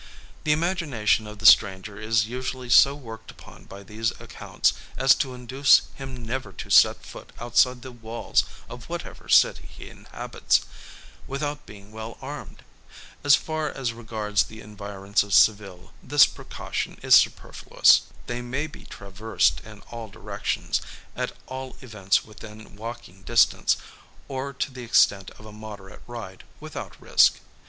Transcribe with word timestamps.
The 0.45 0.51
imagination 0.51 1.27
of 1.27 1.37
the 1.37 1.45
stranger 1.45 1.99
is 1.99 2.25
usually 2.25 2.71
so 2.71 2.95
worked 2.95 3.29
upon 3.29 3.65
by 3.65 3.83
these 3.83 4.09
accounts, 4.19 4.73
as 4.97 5.13
to 5.13 5.35
induce 5.35 5.83
him 5.93 6.25
never 6.25 6.51
to 6.53 6.71
set 6.71 7.05
foot 7.05 7.31
outside 7.39 7.83
the 7.83 7.91
walls 7.91 8.43
of 8.67 8.89
whatever 8.89 9.29
city 9.29 9.69
he 9.77 9.89
inhabits, 9.91 10.61
without 11.27 11.67
being 11.67 11.91
well 11.91 12.17
armed. 12.19 12.63
As 13.23 13.35
far 13.35 13.69
as 13.69 13.93
regards 13.93 14.45
the 14.45 14.59
environs 14.59 15.21
of 15.21 15.35
Seville, 15.35 15.93
this 16.01 16.25
precaution 16.25 16.97
is 17.03 17.13
superfluous. 17.13 18.01
They 18.25 18.41
may 18.41 18.65
be 18.65 18.85
traversed 18.85 19.59
in 19.63 19.81
all 19.91 20.07
directions, 20.09 20.81
at 21.15 21.33
all 21.45 21.75
events 21.83 22.25
within 22.25 22.75
walking 22.75 23.21
distance, 23.21 23.77
or 24.27 24.51
to 24.51 24.71
the 24.71 24.83
extent 24.83 25.29
of 25.37 25.45
a 25.45 25.51
moderate 25.51 26.01
ride, 26.07 26.43
without 26.59 26.99
risk. 26.99 27.39